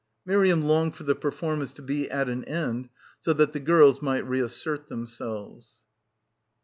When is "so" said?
3.19-3.33